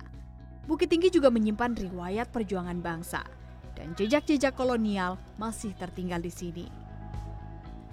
Bukit 0.70 0.86
Tinggi 0.86 1.10
juga 1.10 1.34
menyimpan 1.34 1.74
riwayat 1.74 2.30
perjuangan 2.30 2.78
bangsa 2.78 3.26
dan 3.74 3.98
jejak-jejak 3.98 4.54
kolonial 4.54 5.18
masih 5.34 5.74
tertinggal 5.74 6.22
di 6.22 6.30
sini. 6.30 6.66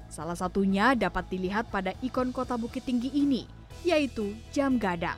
Salah 0.05 0.37
satunya 0.37 0.93
dapat 0.93 1.25
dilihat 1.25 1.73
pada 1.73 1.97
ikon 2.05 2.29
kota 2.29 2.53
Bukit 2.53 2.85
Tinggi 2.85 3.09
ini, 3.17 3.49
yaitu 3.81 4.37
jam 4.53 4.77
gadang. 4.77 5.17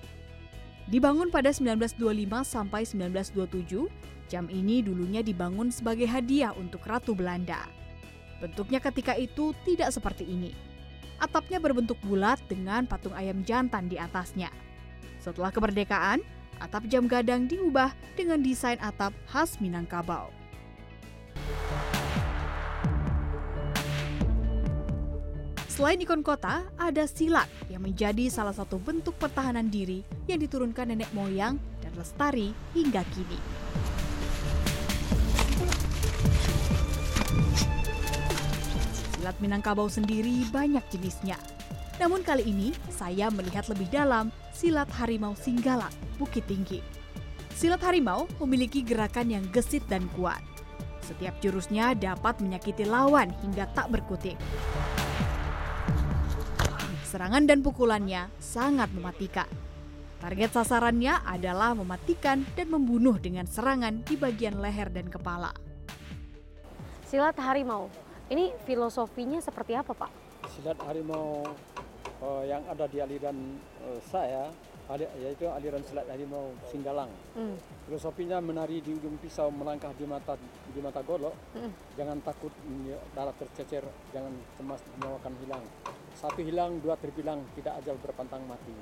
Dibangun 0.89 1.29
pada 1.29 1.53
1925 1.53 2.00
sampai 2.41 2.81
1927, 2.88 3.85
jam 4.31 4.50
ini 4.50 4.81
dulunya 4.81 5.21
dibangun 5.21 5.69
sebagai 5.69 6.09
hadiah 6.09 6.55
untuk 6.57 6.81
Ratu 6.88 7.13
Belanda. 7.13 7.69
Bentuknya 8.41 8.81
ketika 8.81 9.13
itu 9.13 9.53
tidak 9.61 9.93
seperti 9.93 10.25
ini. 10.25 10.55
Atapnya 11.21 11.61
berbentuk 11.61 12.01
bulat 12.01 12.41
dengan 12.50 12.89
patung 12.89 13.13
ayam 13.13 13.45
jantan 13.45 13.85
di 13.85 14.01
atasnya. 14.01 14.50
Setelah 15.21 15.53
kemerdekaan, 15.53 16.25
atap 16.57 16.89
jam 16.89 17.05
gadang 17.05 17.45
diubah 17.45 17.93
dengan 18.17 18.41
desain 18.41 18.81
atap 18.81 19.13
khas 19.29 19.61
Minangkabau. 19.61 20.40
Selain 25.81 25.97
ikon 25.97 26.21
kota, 26.21 26.61
ada 26.77 27.09
silat 27.09 27.50
yang 27.65 27.81
menjadi 27.81 28.29
salah 28.29 28.53
satu 28.53 28.77
bentuk 28.77 29.17
pertahanan 29.17 29.65
diri 29.65 30.05
yang 30.29 30.38
diturunkan 30.38 30.93
nenek 30.93 31.09
moyang 31.09 31.57
dan 31.81 31.89
lestari 31.97 32.53
hingga 32.77 33.01
kini. 33.09 33.41
Silat 39.17 39.33
Minangkabau 39.41 39.89
sendiri 39.89 40.45
banyak 40.53 40.85
jenisnya. 40.93 41.41
Namun 41.97 42.21
kali 42.21 42.45
ini 42.45 42.69
saya 42.93 43.33
melihat 43.33 43.65
lebih 43.65 43.89
dalam 43.89 44.29
silat 44.53 44.85
harimau 45.01 45.33
Singgalang, 45.33 45.89
Bukit 46.21 46.45
Tinggi. 46.45 46.77
Silat 47.57 47.81
harimau 47.81 48.29
memiliki 48.38 48.85
gerakan 48.85 49.33
yang 49.33 49.50
gesit 49.50 49.81
dan 49.89 50.05
kuat. 50.13 50.45
Setiap 51.01 51.41
jurusnya 51.41 51.97
dapat 51.97 52.38
menyakiti 52.38 52.85
lawan 52.85 53.33
hingga 53.41 53.65
tak 53.73 53.89
berkutik. 53.89 54.38
Serangan 57.11 57.43
dan 57.43 57.59
pukulannya 57.59 58.31
sangat 58.39 58.87
mematikan. 58.95 59.51
Target 60.23 60.55
sasarannya 60.55 61.19
adalah 61.27 61.75
mematikan 61.75 62.47
dan 62.55 62.71
membunuh 62.71 63.19
dengan 63.19 63.43
serangan 63.43 63.99
di 64.07 64.15
bagian 64.15 64.63
leher 64.63 64.87
dan 64.87 65.11
kepala. 65.11 65.51
Silat 67.03 67.35
harimau, 67.35 67.91
ini 68.31 68.55
filosofinya 68.63 69.43
seperti 69.43 69.75
apa 69.75 69.91
Pak? 69.91 70.31
silat 70.51 70.79
harimau 70.83 71.45
uh, 72.19 72.43
yang 72.43 72.59
ada 72.67 72.85
di 72.89 72.99
aliran 72.99 73.35
uh, 73.85 73.99
saya 74.03 74.51
ali- 74.91 75.09
yaitu 75.23 75.47
aliran 75.47 75.79
silat 75.87 76.07
harimau 76.11 76.51
Singgalang. 76.67 77.11
Hmm. 77.35 77.55
Filosofinya 77.87 78.43
menari 78.43 78.83
di 78.83 78.91
ujung 78.95 79.15
pisau 79.19 79.47
melangkah 79.51 79.91
di 79.95 80.03
mata 80.03 80.35
di 80.71 80.79
mata 80.83 80.99
golok. 81.03 81.35
Hmm. 81.55 81.71
Jangan 81.95 82.19
takut 82.23 82.51
mm, 82.67 83.15
darah 83.15 83.35
tercecer, 83.35 83.83
jangan 84.11 84.31
cemas 84.59 84.81
nyawa 85.00 85.15
akan 85.24 85.33
hilang. 85.43 85.63
Satu 86.17 86.43
hilang, 86.43 86.81
dua 86.83 87.00
terbilang, 87.00 87.43
tidak 87.55 87.79
ajal 87.83 87.95
berpantang 88.01 88.43
mati. 88.50 88.74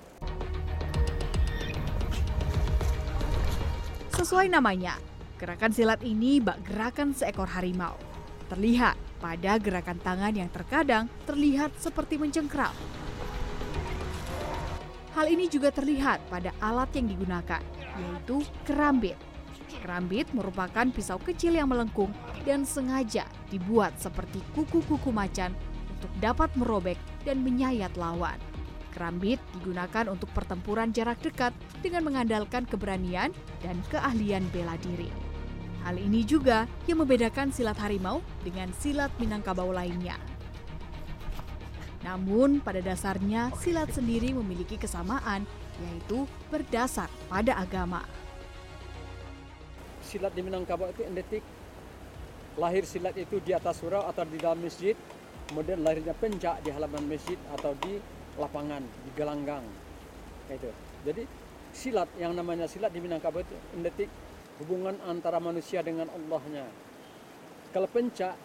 Sesuai 4.16 4.52
namanya, 4.52 5.00
gerakan 5.40 5.72
silat 5.72 6.04
ini 6.04 6.44
bak 6.44 6.60
gerakan 6.68 7.16
seekor 7.16 7.48
harimau. 7.48 7.96
Terlihat 8.52 8.98
pada 9.24 9.56
gerakan 9.62 10.00
tangan 10.02 10.34
yang 10.36 10.50
terkadang 10.52 11.06
terlihat 11.24 11.72
seperti 11.80 12.20
mencengkram. 12.20 12.76
Hal 15.16 15.26
ini 15.28 15.48
juga 15.48 15.72
terlihat 15.72 16.24
pada 16.32 16.54
alat 16.60 16.92
yang 16.96 17.08
digunakan, 17.12 17.64
yaitu 17.98 18.44
kerambit. 18.68 19.18
Kerambit 19.80 20.28
merupakan 20.36 20.86
pisau 20.92 21.20
kecil 21.24 21.56
yang 21.56 21.72
melengkung 21.72 22.12
dan 22.44 22.68
sengaja 22.68 23.24
dibuat 23.48 23.96
seperti 23.96 24.44
kuku-kuku 24.52 25.12
macan 25.14 25.56
untuk 25.96 26.12
dapat 26.20 26.52
merobek 26.60 27.00
dan 27.24 27.44
menyayat 27.44 27.94
lawan. 28.00 28.38
Kerambit 28.90 29.38
digunakan 29.56 30.10
untuk 30.10 30.28
pertempuran 30.34 30.90
jarak 30.92 31.22
dekat 31.22 31.54
dengan 31.86 32.10
mengandalkan 32.10 32.66
keberanian 32.66 33.30
dan 33.62 33.78
keahlian 33.94 34.44
bela 34.50 34.76
diri. 34.82 35.08
Hal 35.88 35.96
ini 35.96 36.28
juga 36.28 36.68
yang 36.90 37.00
membedakan 37.06 37.56
silat 37.56 37.80
harimau 37.80 38.20
dengan 38.44 38.68
silat 38.76 39.14
Minangkabau 39.16 39.72
lainnya. 39.72 40.20
Namun 42.04 42.64
pada 42.64 42.80
dasarnya 42.80 43.52
silat 43.60 43.92
sendiri 43.92 44.32
memiliki 44.36 44.80
kesamaan 44.80 45.44
yaitu 45.80 46.28
berdasar 46.52 47.08
pada 47.32 47.56
agama. 47.56 48.04
Silat 50.04 50.34
di 50.36 50.42
Minangkabau 50.44 50.92
itu 50.92 51.06
identik. 51.06 51.44
Lahir 52.60 52.84
silat 52.84 53.16
itu 53.16 53.40
di 53.40 53.56
atas 53.56 53.80
surau 53.80 54.04
atau 54.10 54.26
di 54.28 54.36
dalam 54.36 54.60
masjid. 54.60 54.98
Kemudian 55.50 55.82
lahirnya 55.82 56.14
pencak 56.14 56.62
di 56.62 56.70
halaman 56.70 57.10
masjid 57.10 57.38
atau 57.58 57.74
di 57.82 57.98
lapangan, 58.38 58.86
di 58.86 59.10
gelanggang. 59.18 59.66
Itu. 60.46 60.70
Jadi 61.06 61.26
silat 61.74 62.10
yang 62.22 62.38
namanya 62.38 62.70
silat 62.70 62.94
di 62.94 63.02
Minangkabau 63.02 63.42
itu 63.42 63.58
identik 63.74 64.10
hubungan 64.62 64.94
antara 65.10 65.42
manusia 65.42 65.82
dengan 65.82 66.06
Allahnya. 66.14 66.70
Kalau 67.74 67.90
pencak 67.90 68.38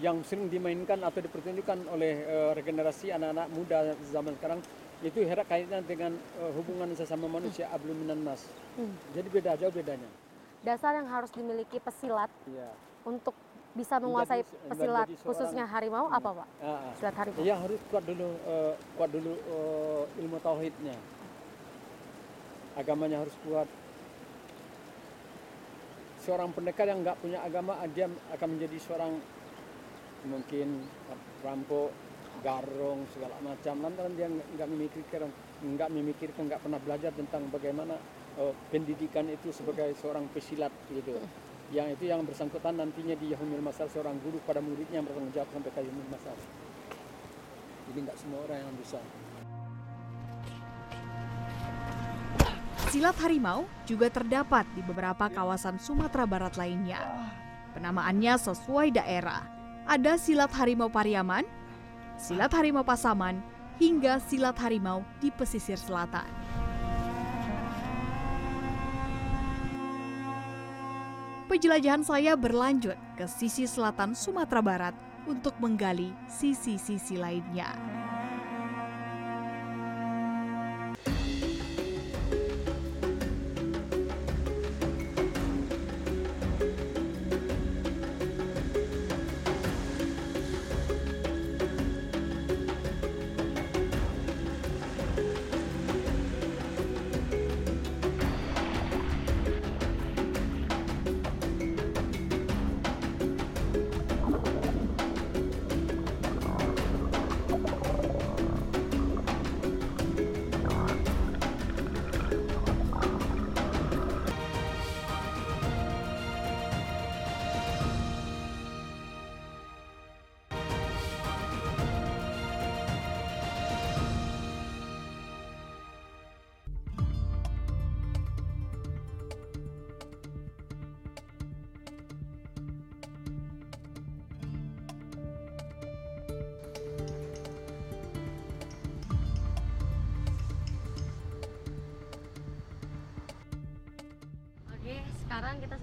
yang 0.00 0.22
sering 0.24 0.48
dimainkan 0.48 1.02
atau 1.02 1.20
dipertunjukkan 1.20 1.90
oleh 1.92 2.24
eh, 2.24 2.50
regenerasi 2.56 3.12
anak-anak 3.12 3.46
muda 3.52 3.78
zaman 4.08 4.32
sekarang 4.40 4.60
itu 5.00 5.24
herak 5.24 5.48
kaitannya 5.48 5.84
dengan 5.84 6.12
eh, 6.14 6.52
hubungan 6.56 6.94
sesama 6.96 7.26
manusia 7.26 7.68
ablu 7.74 7.92
minan 7.92 8.22
nas. 8.24 8.46
Hmm. 8.78 8.94
Jadi 9.12 9.28
beda 9.28 9.58
jauh 9.60 9.72
bedanya. 9.74 10.08
Dasar 10.60 10.94
yang 10.94 11.08
harus 11.08 11.32
dimiliki 11.32 11.80
pesilat 11.80 12.28
Iya. 12.44 12.68
untuk 13.08 13.32
bisa 13.70 13.94
menguasai 13.96 14.42
Menjadi- 14.42 14.68
pesilat 14.68 15.06
menjadi 15.06 15.14
seorang- 15.14 15.28
khususnya 15.30 15.64
harimau 15.64 16.06
Hmm. 16.06 16.18
apa 16.18 16.30
Pak? 16.34 16.48
Ah, 16.58 16.66
ah. 16.66 16.92
Silat 16.98 17.16
harimau. 17.16 17.40
Ya 17.40 17.54
harus 17.54 17.80
kuat 17.86 18.04
dulu 18.04 18.28
eh, 18.44 18.72
kuat 18.96 19.10
dulu 19.10 19.32
eh, 19.32 20.02
ilmu 20.20 20.38
tauhidnya. 20.40 20.96
Agamanya 22.74 23.18
harus 23.18 23.34
kuat. 23.40 23.68
Seorang 26.20 26.52
pendekar 26.52 26.84
yang 26.84 27.00
nggak 27.00 27.16
punya 27.16 27.40
agama 27.40 27.78
dia 27.88 28.04
akan 28.30 28.48
menjadi 28.50 28.76
seorang 28.78 29.12
mungkin 30.22 30.84
rampok, 31.40 31.88
garong 32.40 33.08
segala 33.08 33.32
macam. 33.40 33.74
Lantaran 33.80 34.12
dia 34.14 34.28
nggak 34.28 34.68
memikirkan 34.68 35.30
nggak 35.60 35.88
memikirkan 35.90 36.42
nggak 36.46 36.60
pernah 36.60 36.80
belajar 36.80 37.12
tentang 37.14 37.46
bagaimana 37.48 37.94
eh, 38.36 38.52
pendidikan 38.68 39.26
itu 39.26 39.48
sebagai 39.50 39.94
seorang 39.96 40.26
pesilat 40.30 40.74
gitu. 40.90 41.16
Yang 41.70 41.94
itu 41.94 42.04
yang 42.10 42.26
bersangkutan 42.26 42.74
nantinya 42.74 43.14
di 43.14 43.30
Yahumil 43.30 43.62
Masal 43.62 43.86
seorang 43.86 44.18
guru 44.26 44.42
pada 44.42 44.58
muridnya 44.58 44.98
yang 44.98 45.06
bertanggung 45.06 45.30
jawab 45.30 45.48
sampai 45.54 45.70
ke 45.70 45.80
Yahumil 45.86 46.10
Masal. 46.10 46.36
Jadi 47.90 47.98
nggak 48.06 48.18
semua 48.18 48.38
orang 48.42 48.58
yang 48.58 48.74
bisa. 48.74 48.98
Silat 52.90 53.14
harimau 53.22 53.70
juga 53.86 54.10
terdapat 54.10 54.66
di 54.74 54.82
beberapa 54.82 55.30
kawasan 55.30 55.78
Sumatera 55.78 56.26
Barat 56.26 56.58
lainnya. 56.58 56.98
Penamaannya 57.70 58.34
sesuai 58.34 58.90
daerah. 58.90 59.46
Ada 59.86 60.18
silat 60.18 60.50
harimau 60.50 60.90
Pariaman, 60.90 61.46
silat 62.18 62.50
harimau 62.50 62.82
Pasaman, 62.82 63.38
hingga 63.78 64.18
silat 64.26 64.58
harimau 64.58 65.06
di 65.22 65.30
pesisir 65.30 65.78
selatan. 65.78 66.39
Penjelajahan 71.50 72.06
saya 72.06 72.38
berlanjut 72.38 72.94
ke 73.18 73.26
sisi 73.26 73.66
selatan 73.66 74.14
Sumatera 74.14 74.62
Barat 74.62 74.94
untuk 75.26 75.50
menggali 75.58 76.14
sisi-sisi 76.30 77.18
lainnya. 77.18 77.74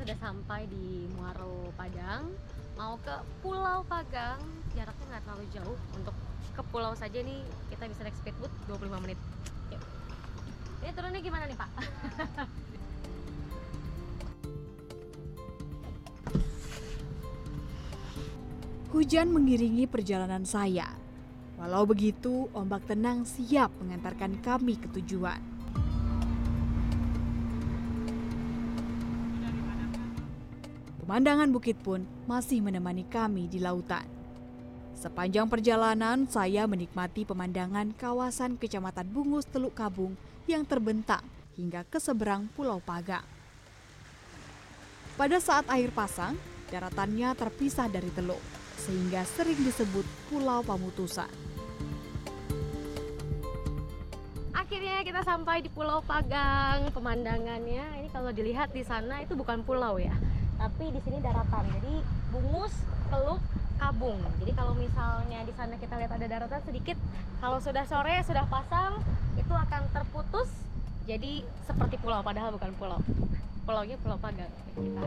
Sudah 0.08 0.24
sampai 0.24 0.64
di 0.72 1.04
Muaro 1.20 1.68
Padang 1.76 2.32
mau 2.80 2.96
ke 3.04 3.12
Pulau 3.44 3.84
Pagang 3.84 4.40
jaraknya 4.72 5.04
nggak 5.04 5.20
terlalu 5.28 5.44
jauh 5.52 5.76
untuk 6.00 6.16
ke 6.56 6.64
pulau 6.72 6.96
saja 6.96 7.20
nih 7.20 7.44
kita 7.68 7.92
bisa 7.92 8.08
naik 8.08 8.16
speedboat 8.16 8.48
25 8.72 9.04
menit 9.04 9.20
Yuk. 9.68 9.84
ini 10.80 10.96
turunnya 10.96 11.20
gimana 11.20 11.44
nih 11.44 11.60
pak? 11.60 11.68
Hujan 18.96 19.28
mengiringi 19.36 19.92
perjalanan 19.92 20.48
saya. 20.48 20.88
Walau 21.60 21.84
begitu, 21.84 22.48
ombak 22.56 22.88
tenang 22.88 23.28
siap 23.28 23.76
mengantarkan 23.84 24.40
kami 24.40 24.80
ke 24.80 24.88
tujuan. 24.96 25.57
Pemandangan 31.08 31.48
bukit 31.56 31.80
pun 31.80 32.04
masih 32.28 32.60
menemani 32.60 33.08
kami 33.08 33.48
di 33.48 33.64
lautan. 33.64 34.04
Sepanjang 34.92 35.48
perjalanan, 35.48 36.28
saya 36.28 36.68
menikmati 36.68 37.24
pemandangan 37.24 37.96
kawasan 37.96 38.60
Kecamatan 38.60 39.08
Bungus 39.16 39.48
Teluk 39.48 39.72
Kabung 39.72 40.20
yang 40.52 40.68
terbentang 40.68 41.24
hingga 41.56 41.88
ke 41.88 41.96
seberang 42.04 42.52
Pulau 42.52 42.84
Pagang. 42.84 43.24
Pada 45.16 45.40
saat 45.40 45.64
air 45.72 45.96
pasang, 45.96 46.36
daratannya 46.76 47.32
terpisah 47.40 47.88
dari 47.88 48.12
teluk, 48.12 48.44
sehingga 48.76 49.24
sering 49.24 49.64
disebut 49.64 50.04
Pulau 50.28 50.60
Pamutusan. 50.60 51.32
Akhirnya 54.52 55.08
kita 55.08 55.24
sampai 55.24 55.64
di 55.64 55.72
Pulau 55.72 56.04
Pagang. 56.04 56.92
Pemandangannya 56.92 58.04
ini 58.04 58.12
kalau 58.12 58.36
dilihat 58.36 58.76
di 58.76 58.84
sana 58.84 59.24
itu 59.24 59.40
bukan 59.40 59.64
pulau 59.64 59.96
ya, 59.96 60.12
tapi 60.58 60.86
di 60.92 61.00
sini 61.06 61.18
daratan. 61.22 61.64
Jadi 61.80 61.96
Bungus, 62.34 62.74
Teluk, 63.08 63.42
Kabung. 63.78 64.20
Jadi 64.42 64.52
kalau 64.58 64.74
misalnya 64.74 65.46
di 65.46 65.54
sana 65.54 65.78
kita 65.78 65.96
lihat 66.02 66.12
ada 66.12 66.28
daratan 66.28 66.62
sedikit, 66.66 66.98
kalau 67.40 67.62
sudah 67.62 67.86
sore 67.86 68.20
sudah 68.26 68.44
pasang 68.50 69.00
itu 69.38 69.54
akan 69.54 69.82
terputus. 69.94 70.50
Jadi 71.08 71.46
seperti 71.64 71.96
pulau 72.02 72.20
padahal 72.20 72.52
bukan 72.58 72.74
pulau. 72.76 73.00
Pulaunya 73.68 74.00
Pulau 74.00 74.16
Pagang. 74.16 74.48
Kita 74.80 75.04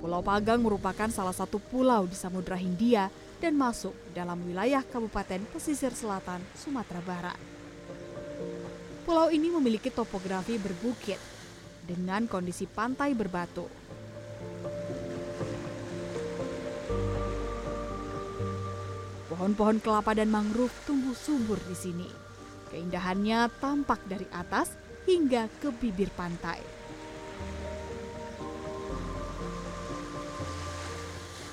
Pulau 0.00 0.20
Pagang 0.20 0.60
merupakan 0.60 1.08
salah 1.08 1.32
satu 1.32 1.56
pulau 1.56 2.04
di 2.04 2.12
Samudra 2.12 2.60
Hindia 2.60 3.08
dan 3.40 3.56
masuk 3.56 3.96
dalam 4.12 4.36
wilayah 4.44 4.84
Kabupaten 4.84 5.40
Pesisir 5.56 5.96
Selatan, 5.96 6.44
Sumatera 6.52 7.00
Barat. 7.00 7.49
Pulau 9.10 9.26
ini 9.26 9.50
memiliki 9.50 9.90
topografi 9.90 10.54
berbukit 10.54 11.18
dengan 11.82 12.30
kondisi 12.30 12.70
pantai 12.70 13.10
berbatu. 13.10 13.66
Pohon-pohon 19.26 19.82
kelapa 19.82 20.14
dan 20.14 20.30
mangrove 20.30 20.70
tumbuh 20.86 21.10
subur 21.18 21.58
di 21.58 21.74
sini. 21.74 22.06
Keindahannya 22.70 23.50
tampak 23.58 23.98
dari 24.06 24.30
atas 24.30 24.78
hingga 25.10 25.50
ke 25.58 25.74
bibir 25.74 26.14
pantai. 26.14 26.62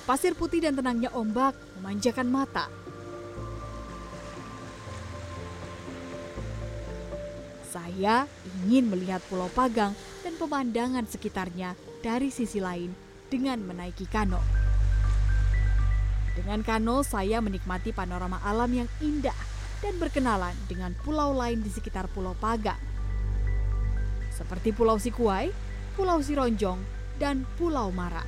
Pasir 0.05 0.37
putih 0.37 0.61
dan 0.61 0.77
tenangnya 0.77 1.09
ombak 1.09 1.57
memanjakan 1.81 2.29
mata. 2.29 2.69
Saya 7.77 8.25
ingin 8.65 8.89
melihat 8.89 9.21
Pulau 9.29 9.53
Pagang 9.53 9.93
dan 10.25 10.33
pemandangan 10.41 11.05
sekitarnya 11.05 11.77
dari 12.01 12.33
sisi 12.33 12.57
lain 12.57 12.89
dengan 13.29 13.61
menaiki 13.61 14.09
kano. 14.09 14.41
Dengan 16.33 16.65
kano, 16.65 17.05
saya 17.05 17.37
menikmati 17.37 17.93
panorama 17.93 18.41
alam 18.41 18.73
yang 18.73 18.89
indah 18.97 19.37
dan 19.85 19.93
berkenalan 20.01 20.57
dengan 20.65 20.97
pulau 21.05 21.37
lain 21.37 21.61
di 21.61 21.69
sekitar 21.69 22.09
Pulau 22.09 22.33
Pagang. 22.33 22.81
Seperti 24.33 24.73
Pulau 24.73 24.97
Sikuai, 24.97 25.53
Pulau 25.93 26.17
Sironjong, 26.17 26.81
dan 27.21 27.45
Pulau 27.61 27.93
Mara. 27.93 28.25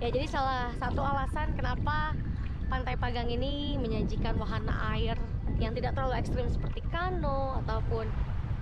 Ya 0.00 0.08
jadi 0.08 0.24
salah 0.32 0.72
satu 0.80 1.04
alasan 1.04 1.52
kenapa 1.52 2.16
Pantai 2.70 2.94
Pagang 2.94 3.26
ini 3.26 3.74
menyajikan 3.82 4.38
wahana 4.38 4.94
air 4.94 5.18
yang 5.58 5.74
tidak 5.74 5.98
terlalu 5.98 6.22
ekstrim 6.22 6.46
seperti 6.46 6.86
kano 6.94 7.58
ataupun 7.66 8.06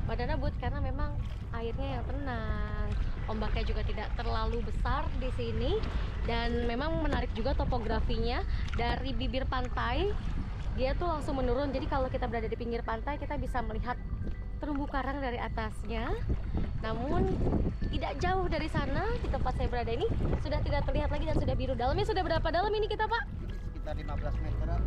badana 0.09 0.41
boot 0.41 0.57
karena 0.57 0.81
memang 0.81 1.13
airnya 1.53 2.01
yang 2.01 2.05
tenang. 2.09 2.89
Ombaknya 3.29 3.69
juga 3.69 3.85
tidak 3.85 4.09
terlalu 4.17 4.65
besar 4.65 5.05
di 5.21 5.29
sini 5.37 5.77
dan 6.25 6.65
memang 6.65 7.05
menarik 7.05 7.29
juga 7.37 7.53
topografinya 7.53 8.41
dari 8.73 9.13
bibir 9.13 9.45
pantai 9.45 10.09
dia 10.81 10.97
tuh 10.97 11.13
langsung 11.13 11.37
menurun. 11.37 11.69
Jadi 11.69 11.85
kalau 11.85 12.09
kita 12.09 12.25
berada 12.25 12.49
di 12.49 12.57
pinggir 12.57 12.81
pantai 12.81 13.21
kita 13.21 13.37
bisa 13.37 13.61
melihat 13.61 14.01
terumbu 14.57 14.89
karang 14.89 15.21
dari 15.21 15.37
atasnya. 15.37 16.17
Namun 16.81 17.29
tidak 17.93 18.17
jauh 18.25 18.49
dari 18.49 18.73
sana 18.73 19.05
di 19.21 19.29
tempat 19.29 19.53
saya 19.61 19.69
berada 19.69 19.93
ini 19.93 20.09
sudah 20.41 20.65
tidak 20.65 20.89
terlihat 20.89 21.13
lagi 21.13 21.25
dan 21.29 21.37
sudah 21.37 21.55
biru. 21.59 21.77
Dalamnya 21.77 22.09
sudah 22.09 22.23
berapa 22.25 22.49
dalam 22.49 22.73
ini 22.73 22.89
kita, 22.89 23.05
Pak? 23.05 23.25
Sekitar 23.89 24.37
15 24.37 24.45
meteran. 24.45 24.83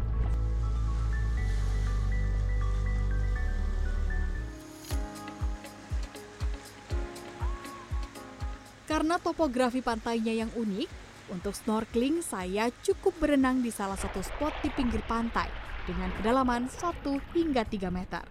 Karena 8.86 9.18
topografi 9.18 9.82
pantainya 9.82 10.46
yang 10.46 10.54
unik, 10.54 10.90
untuk 11.34 11.58
snorkeling 11.58 12.22
saya 12.22 12.70
cukup 12.86 13.18
berenang 13.18 13.66
di 13.66 13.74
salah 13.74 13.98
satu 13.98 14.22
spot 14.22 14.54
di 14.62 14.70
pinggir 14.70 15.02
pantai 15.10 15.50
dengan 15.90 16.14
kedalaman 16.22 16.70
1 16.70 17.02
hingga 17.34 17.66
3 17.66 17.90
meter. 17.90 18.26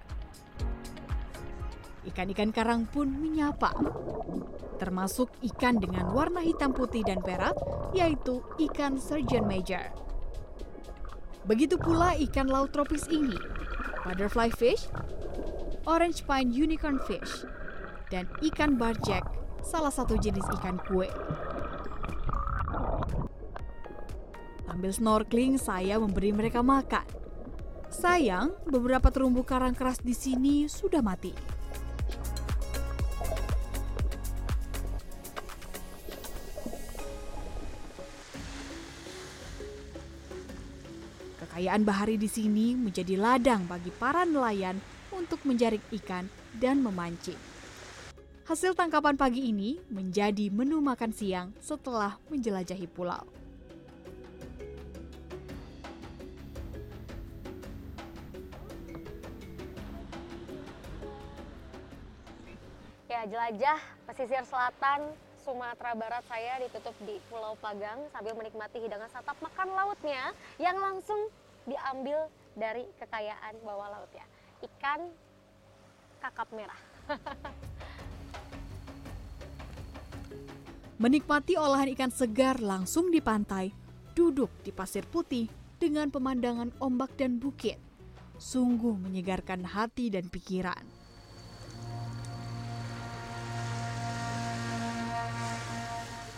Ikan-ikan 2.07 2.55
karang 2.55 2.87
pun 2.87 3.11
menyapa, 3.11 3.75
termasuk 4.79 5.35
ikan 5.51 5.83
dengan 5.83 6.15
warna 6.15 6.47
hitam 6.47 6.71
putih 6.71 7.03
dan 7.03 7.19
perak, 7.19 7.59
yaitu 7.91 8.39
ikan 8.71 9.03
surgeon 9.03 9.51
major. 9.51 10.10
Begitu 11.51 11.75
pula 11.83 12.15
ikan 12.31 12.47
laut 12.47 12.71
tropis 12.71 13.11
ini, 13.11 13.35
butterfly 14.07 14.55
fish, 14.55 14.87
orange 15.83 16.23
pine 16.23 16.47
unicorn 16.47 17.03
fish, 17.11 17.43
dan 18.07 18.31
ikan 18.39 18.79
barjack, 18.79 19.27
salah 19.67 19.91
satu 19.91 20.15
jenis 20.15 20.47
ikan 20.63 20.79
kue. 20.87 21.11
Sambil 24.63 24.95
snorkeling, 24.95 25.59
saya 25.59 25.99
memberi 25.99 26.31
mereka 26.31 26.63
makan. 26.63 27.03
Sayang, 27.91 28.55
beberapa 28.71 29.11
terumbu 29.11 29.43
karang 29.43 29.75
keras 29.75 29.99
di 29.99 30.15
sini 30.15 30.71
sudah 30.71 31.03
mati. 31.03 31.35
Kekayaan 41.51 41.83
bahari 41.83 42.15
di 42.15 42.31
sini 42.31 42.79
menjadi 42.79 43.19
ladang 43.19 43.67
bagi 43.67 43.91
para 43.91 44.23
nelayan 44.23 44.79
untuk 45.11 45.43
menjaring 45.43 45.83
ikan 45.99 46.31
dan 46.63 46.79
memancing. 46.79 47.35
Hasil 48.47 48.79
tangkapan 48.79 49.19
pagi 49.19 49.51
ini 49.51 49.83
menjadi 49.91 50.47
menu 50.47 50.79
makan 50.79 51.11
siang 51.11 51.51
setelah 51.59 52.23
menjelajahi 52.31 52.87
pulau. 52.95 53.27
Ya, 63.11 63.27
jelajah 63.27 63.79
pesisir 64.07 64.47
selatan 64.47 65.03
Sumatera 65.40 65.96
Barat 65.96 66.24
saya 66.29 66.61
ditutup 66.61 66.92
di 67.05 67.16
Pulau 67.33 67.57
Pagang 67.59 68.05
sambil 68.12 68.37
menikmati 68.37 68.76
hidangan 68.81 69.09
santap 69.09 69.37
makan 69.40 69.72
lautnya 69.72 70.37
yang 70.61 70.76
langsung 70.76 71.33
diambil 71.64 72.29
dari 72.57 72.85
kekayaan 73.00 73.57
bawah 73.64 73.88
laut 73.88 74.11
ya. 74.12 74.24
Ikan 74.61 75.09
kakap 76.20 76.48
merah. 76.53 76.81
Menikmati 81.00 81.57
olahan 81.57 81.88
ikan 81.96 82.12
segar 82.12 82.61
langsung 82.61 83.09
di 83.09 83.24
pantai, 83.24 83.72
duduk 84.12 84.53
di 84.61 84.68
pasir 84.68 85.09
putih 85.09 85.48
dengan 85.81 86.12
pemandangan 86.12 86.76
ombak 86.76 87.16
dan 87.16 87.40
bukit. 87.40 87.81
Sungguh 88.37 89.00
menyegarkan 89.00 89.64
hati 89.64 90.12
dan 90.12 90.29
pikiran. 90.29 91.00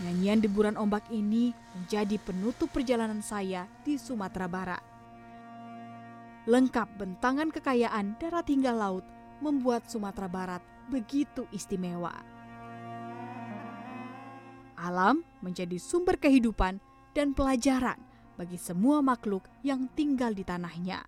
Nyanyian 0.02 0.42
deburan 0.42 0.74
ombak 0.74 1.06
ini 1.14 1.54
menjadi 1.78 2.18
penutup 2.18 2.74
perjalanan 2.74 3.22
saya 3.22 3.70
di 3.86 3.94
Sumatera 3.94 4.50
Barat. 4.50 4.82
Lengkap 6.50 6.98
bentangan 6.98 7.54
kekayaan 7.54 8.18
darat 8.18 8.50
hingga 8.50 8.74
laut 8.74 9.06
membuat 9.38 9.86
Sumatera 9.86 10.26
Barat 10.26 10.62
begitu 10.90 11.46
istimewa. 11.54 12.10
Alam 14.74 15.22
menjadi 15.38 15.78
sumber 15.78 16.18
kehidupan 16.18 16.82
dan 17.14 17.30
pelajaran 17.30 17.98
bagi 18.34 18.58
semua 18.58 18.98
makhluk 18.98 19.46
yang 19.62 19.86
tinggal 19.94 20.34
di 20.34 20.42
tanahnya. 20.42 21.06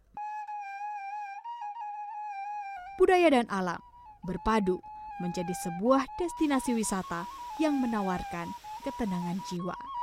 Budaya 2.94 3.26
dan 3.34 3.50
alam 3.50 3.82
berpadu 4.22 4.78
menjadi 5.18 5.50
sebuah 5.66 6.06
destinasi 6.14 6.78
wisata 6.78 7.26
yang 7.58 7.74
menawarkan 7.82 8.46
ketenangan 8.84 9.40
jiwa. 9.48 9.93